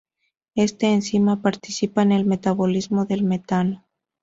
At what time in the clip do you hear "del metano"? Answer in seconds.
3.05-3.85